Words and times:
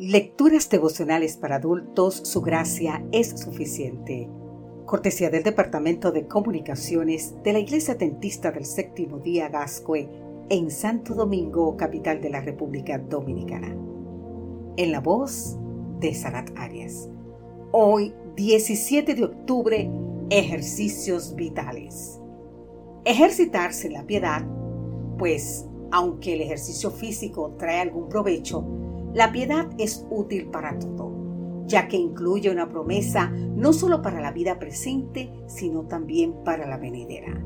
Lecturas 0.00 0.68
devocionales 0.70 1.36
para 1.36 1.56
adultos, 1.56 2.16
su 2.24 2.40
gracia 2.40 3.06
es 3.12 3.28
suficiente. 3.38 4.28
Cortesía 4.86 5.30
del 5.30 5.44
Departamento 5.44 6.10
de 6.10 6.26
Comunicaciones 6.26 7.40
de 7.44 7.52
la 7.52 7.60
Iglesia 7.60 7.96
Tentista 7.96 8.50
del 8.50 8.64
Séptimo 8.64 9.20
Día 9.20 9.48
Gascue 9.50 10.08
en 10.48 10.72
Santo 10.72 11.14
Domingo, 11.14 11.76
capital 11.76 12.20
de 12.20 12.28
la 12.28 12.40
República 12.40 12.98
Dominicana. 12.98 13.68
En 14.76 14.90
la 14.90 14.98
voz 14.98 15.56
de 16.00 16.12
Sarat 16.12 16.50
Arias. 16.56 17.08
Hoy, 17.70 18.12
17 18.34 19.14
de 19.14 19.22
octubre, 19.22 19.88
ejercicios 20.28 21.36
vitales. 21.36 22.18
Ejercitarse 23.04 23.90
la 23.90 24.04
piedad, 24.04 24.44
pues 25.18 25.66
aunque 25.92 26.32
el 26.32 26.40
ejercicio 26.40 26.90
físico 26.90 27.54
trae 27.56 27.78
algún 27.78 28.08
provecho, 28.08 28.83
la 29.14 29.30
piedad 29.30 29.70
es 29.78 30.04
útil 30.10 30.50
para 30.50 30.76
todo, 30.76 31.12
ya 31.66 31.86
que 31.86 31.96
incluye 31.96 32.50
una 32.50 32.68
promesa 32.68 33.30
no 33.30 33.72
solo 33.72 34.02
para 34.02 34.20
la 34.20 34.32
vida 34.32 34.58
presente, 34.58 35.32
sino 35.46 35.82
también 35.82 36.34
para 36.44 36.66
la 36.66 36.78
venidera. 36.78 37.40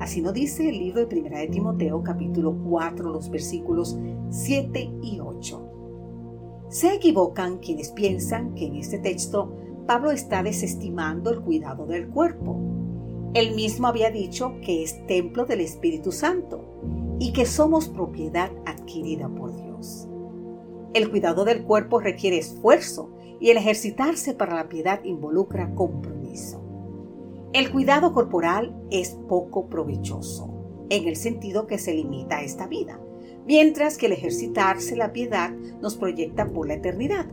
Así 0.00 0.20
nos 0.20 0.34
dice 0.34 0.68
el 0.68 0.78
libro 0.78 1.06
de 1.06 1.18
1 1.18 1.30
de 1.30 1.48
Timoteo 1.48 2.02
capítulo 2.02 2.54
4, 2.68 3.10
los 3.10 3.30
versículos 3.30 3.96
7 4.28 4.90
y 5.00 5.18
8. 5.18 6.66
Se 6.68 6.94
equivocan 6.94 7.56
quienes 7.56 7.90
piensan 7.92 8.54
que 8.54 8.66
en 8.66 8.76
este 8.76 8.98
texto 8.98 9.56
Pablo 9.86 10.10
está 10.10 10.42
desestimando 10.42 11.30
el 11.30 11.40
cuidado 11.40 11.86
del 11.86 12.08
cuerpo. 12.08 12.60
Él 13.32 13.54
mismo 13.54 13.86
había 13.86 14.10
dicho 14.10 14.56
que 14.60 14.82
es 14.82 15.06
templo 15.06 15.46
del 15.46 15.62
Espíritu 15.62 16.12
Santo 16.12 17.16
y 17.18 17.32
que 17.32 17.46
somos 17.46 17.88
propiedad 17.88 18.50
adquirida 18.66 19.28
por 19.30 19.56
Dios. 19.56 20.06
El 20.94 21.10
cuidado 21.10 21.44
del 21.44 21.64
cuerpo 21.64 21.98
requiere 21.98 22.38
esfuerzo 22.38 23.10
y 23.40 23.50
el 23.50 23.56
ejercitarse 23.56 24.32
para 24.32 24.54
la 24.54 24.68
piedad 24.68 25.02
involucra 25.02 25.74
compromiso. 25.74 26.62
El 27.52 27.72
cuidado 27.72 28.12
corporal 28.12 28.80
es 28.92 29.18
poco 29.28 29.68
provechoso, 29.68 30.86
en 30.90 31.08
el 31.08 31.16
sentido 31.16 31.66
que 31.66 31.78
se 31.78 31.94
limita 31.94 32.36
a 32.36 32.42
esta 32.44 32.68
vida, 32.68 33.00
mientras 33.44 33.98
que 33.98 34.06
el 34.06 34.12
ejercitarse 34.12 34.94
la 34.94 35.12
piedad 35.12 35.50
nos 35.80 35.96
proyecta 35.96 36.46
por 36.46 36.68
la 36.68 36.74
eternidad. 36.74 37.26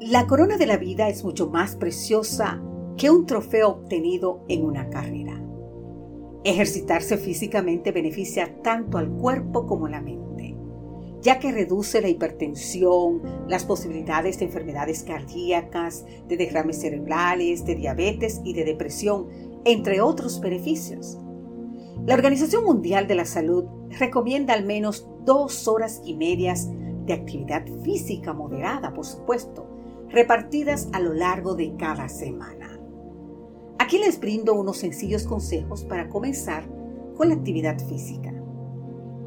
La 0.00 0.26
corona 0.26 0.58
de 0.58 0.66
la 0.66 0.76
vida 0.76 1.08
es 1.08 1.24
mucho 1.24 1.48
más 1.48 1.76
preciosa 1.76 2.62
que 2.98 3.10
un 3.10 3.24
trofeo 3.24 3.70
obtenido 3.70 4.44
en 4.48 4.66
una 4.66 4.90
carrera. 4.90 5.42
Ejercitarse 6.44 7.16
físicamente 7.16 7.90
beneficia 7.90 8.60
tanto 8.60 8.98
al 8.98 9.08
cuerpo 9.08 9.66
como 9.66 9.86
a 9.86 9.90
la 9.90 10.02
mente 10.02 10.23
ya 11.24 11.38
que 11.38 11.50
reduce 11.50 12.02
la 12.02 12.08
hipertensión, 12.08 13.22
las 13.48 13.64
posibilidades 13.64 14.38
de 14.38 14.44
enfermedades 14.44 15.02
cardíacas, 15.04 16.04
de 16.28 16.36
derrames 16.36 16.82
cerebrales, 16.82 17.64
de 17.64 17.76
diabetes 17.76 18.42
y 18.44 18.52
de 18.52 18.64
depresión, 18.64 19.28
entre 19.64 20.02
otros 20.02 20.38
beneficios. 20.38 21.18
La 22.04 22.12
Organización 22.12 22.64
Mundial 22.64 23.06
de 23.06 23.14
la 23.14 23.24
Salud 23.24 23.64
recomienda 23.98 24.52
al 24.52 24.66
menos 24.66 25.08
dos 25.24 25.66
horas 25.66 26.02
y 26.04 26.14
medias 26.14 26.68
de 27.06 27.14
actividad 27.14 27.64
física 27.82 28.34
moderada, 28.34 28.92
por 28.92 29.06
supuesto, 29.06 29.66
repartidas 30.10 30.90
a 30.92 31.00
lo 31.00 31.14
largo 31.14 31.54
de 31.54 31.74
cada 31.78 32.10
semana. 32.10 32.78
Aquí 33.78 33.96
les 33.96 34.20
brindo 34.20 34.52
unos 34.52 34.76
sencillos 34.76 35.24
consejos 35.24 35.84
para 35.84 36.10
comenzar 36.10 36.68
con 37.16 37.30
la 37.30 37.34
actividad 37.34 37.78
física. 37.88 38.33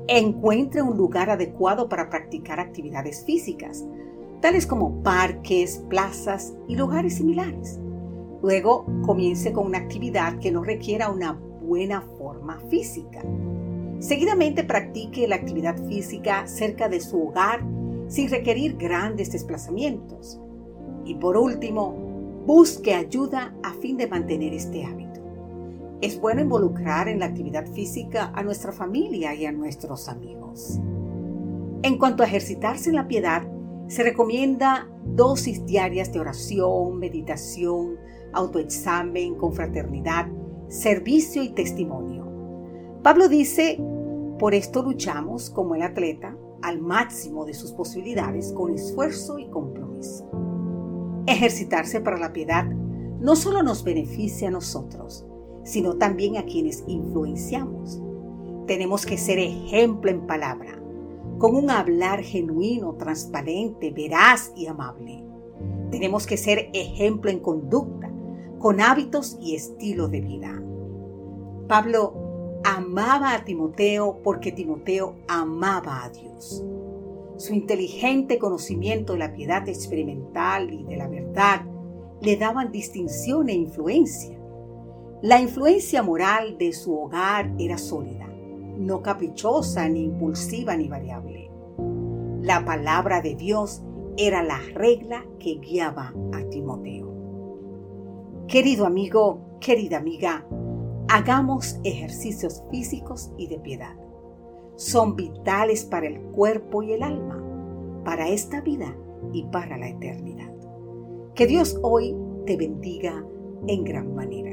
Encuentre 0.10 0.82
un 0.82 0.96
lugar 0.96 1.30
adecuado 1.30 1.90
para 1.90 2.10
practicar 2.10 2.62
actividades 2.62 3.26
físicas, 3.26 3.86
tales 4.40 4.66
como 4.66 5.04
parques, 5.04 5.84
plazas 5.90 6.54
y 6.70 6.78
lugares 6.78 7.16
similares. 7.16 7.78
Luego 8.42 8.86
comience 9.06 9.52
con 9.52 9.66
una 9.66 9.80
actividad 9.80 10.40
que 10.40 10.50
no 10.50 10.64
requiera 10.64 11.12
una 11.12 11.34
buena 11.34 12.02
forma 12.18 12.58
física. 12.70 13.22
Seguidamente 14.00 14.64
practique 14.64 15.28
la 15.28 15.36
actividad 15.36 15.78
física 15.88 16.48
cerca 16.48 16.88
de 16.88 17.02
su 17.02 17.28
hogar 17.28 17.66
sin 18.08 18.30
requerir 18.30 18.78
grandes 18.78 19.32
desplazamientos. 19.34 20.40
Y 21.04 21.16
por 21.16 21.36
último, 21.36 21.94
busque 22.46 22.94
ayuda 22.94 23.54
a 23.62 23.74
fin 23.74 23.98
de 23.98 24.08
mantener 24.08 24.54
este 24.54 24.86
hábito. 24.86 25.07
Es 26.02 26.20
bueno 26.22 26.42
involucrar 26.42 27.08
en 27.08 27.20
la 27.20 27.26
actividad 27.26 27.66
física 27.68 28.32
a 28.36 28.44
nuestra 28.44 28.72
familia 28.72 29.34
y 29.34 29.46
a 29.46 29.52
nuestros 29.52 30.08
amigos. 30.08 30.80
En 31.82 31.98
cuanto 31.98 32.24
a 32.24 32.28
ejercitarse 32.28 32.90
en 32.90 32.96
la 32.96 33.08
piedad, 33.08 33.48
se 33.88 34.04
recomienda 34.04 34.90
dosis 35.06 35.66
diarias 35.66 36.12
de 36.12 36.20
oración, 36.20 37.00
meditación, 37.00 37.98
autoexamen, 38.34 39.36
confraternidad, 39.36 40.28
servicio 40.68 41.44
y 41.44 41.50
testimonio. 41.50 42.28
Pablo 43.02 43.28
dice, 43.28 43.80
por 44.40 44.54
esto 44.54 44.84
luchamos 44.84 45.50
como 45.50 45.76
el 45.76 45.82
atleta 45.82 46.38
al 46.62 46.80
máximo 46.80 47.46
de 47.46 47.54
sus 47.54 47.72
posibilidades 47.72 48.52
con 48.52 48.74
esfuerzo 48.74 49.40
y 49.40 49.50
compromiso. 49.50 50.30
Ejercitarse 51.26 52.02
para 52.02 52.18
la 52.18 52.34
piedad 52.34 52.66
no 52.66 53.36
solo 53.36 53.64
nos 53.64 53.84
beneficia 53.84 54.50
a 54.50 54.52
nosotros, 54.52 55.27
sino 55.68 55.98
también 55.98 56.38
a 56.38 56.46
quienes 56.46 56.86
influenciamos. 56.88 58.02
Tenemos 58.68 59.06
que 59.06 59.18
ser 59.18 59.38
ejemplo 59.38 60.10
en 60.10 60.26
palabra, 60.26 60.82
con 61.38 61.56
un 61.56 61.70
hablar 61.70 62.24
genuino, 62.24 62.94
transparente, 62.94 63.92
veraz 63.92 64.54
y 64.56 64.68
amable. 64.68 65.26
Tenemos 65.92 66.26
que 66.26 66.38
ser 66.38 66.70
ejemplo 66.74 67.30
en 67.30 67.40
conducta, 67.40 68.10
con 68.60 68.80
hábitos 68.80 69.38
y 69.42 69.56
estilo 69.56 70.08
de 70.08 70.22
vida. 70.22 70.64
Pablo 71.68 72.62
amaba 72.64 73.34
a 73.34 73.44
Timoteo 73.44 74.22
porque 74.24 74.54
Timoteo 74.54 75.16
amaba 75.28 76.06
a 76.06 76.10
Dios. 76.10 76.64
Su 77.36 77.54
inteligente 77.54 78.40
conocimiento 78.40 79.14
de 79.14 79.20
la 79.20 79.34
piedad 79.34 79.68
experimental 79.68 80.74
y 80.74 80.86
de 80.86 80.96
la 80.96 81.10
verdad 81.10 81.66
le 82.22 82.38
daban 82.38 82.72
distinción 82.72 83.50
e 83.50 83.54
influencia. 83.54 84.37
La 85.24 85.42
influencia 85.42 86.04
moral 86.04 86.60
de 86.60 86.72
su 86.74 86.96
hogar 86.96 87.52
era 87.58 87.80
sólida, 87.80 88.28
no 88.78 89.02
caprichosa, 89.02 89.90
ni 89.90 90.04
impulsiva, 90.04 90.78
ni 90.78 90.88
variable. 90.88 91.50
La 92.44 92.64
palabra 92.64 93.20
de 93.22 93.34
Dios 93.34 93.82
era 94.16 94.44
la 94.44 94.60
regla 94.76 95.26
que 95.40 95.56
guiaba 95.56 96.14
a 96.34 96.44
Timoteo. 96.50 97.12
Querido 98.48 98.86
amigo, 98.86 99.58
querida 99.60 99.98
amiga, 99.98 100.46
hagamos 101.10 101.80
ejercicios 101.84 102.62
físicos 102.70 103.32
y 103.40 103.48
de 103.48 103.58
piedad. 103.58 103.96
Son 104.76 105.16
vitales 105.16 105.84
para 105.84 106.06
el 106.06 106.22
cuerpo 106.28 106.84
y 106.84 106.94
el 106.94 107.02
alma, 107.02 107.44
para 108.06 108.30
esta 108.30 108.62
vida 108.62 108.96
y 109.34 109.46
para 109.46 109.80
la 109.80 109.90
eternidad. 109.90 110.54
Que 111.34 111.48
Dios 111.48 111.80
hoy 111.82 112.16
te 112.46 112.56
bendiga 112.56 113.26
en 113.66 113.84
gran 113.84 114.14
manera. 114.14 114.47